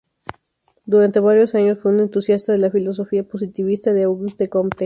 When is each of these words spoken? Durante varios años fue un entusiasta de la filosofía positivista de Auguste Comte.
Durante 0.85 1.19
varios 1.19 1.53
años 1.53 1.77
fue 1.79 1.91
un 1.91 1.99
entusiasta 1.99 2.51
de 2.53 2.57
la 2.57 2.71
filosofía 2.71 3.21
positivista 3.21 3.93
de 3.93 4.05
Auguste 4.05 4.49
Comte. 4.49 4.79